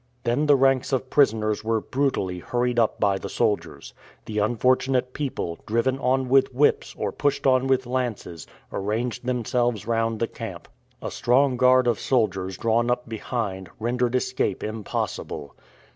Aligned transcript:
Then 0.23 0.47
the 0.47 0.55
ranks 0.55 0.91
of 0.91 1.11
prisoners 1.11 1.63
were 1.63 1.79
brutally 1.79 2.39
hurried 2.39 2.79
up 2.79 2.99
by 2.99 3.19
the 3.19 3.29
soldiers. 3.29 3.93
The 4.25 4.39
unfortunate 4.39 5.13
people, 5.13 5.59
driven 5.67 5.99
on 5.99 6.27
with 6.27 6.51
whips, 6.51 6.95
or 6.97 7.11
pushed 7.11 7.45
on 7.45 7.67
with 7.67 7.85
lances, 7.85 8.47
arranged 8.73 9.27
themselves 9.27 9.85
round 9.85 10.19
the 10.19 10.27
camp. 10.27 10.67
A 11.03 11.11
strong 11.11 11.55
guard 11.55 11.85
of 11.85 11.99
soldiers 11.99 12.57
drawn 12.57 12.89
up 12.89 13.07
behind, 13.07 13.69
rendered 13.79 14.15
escape 14.15 14.63
impossible. 14.63 15.55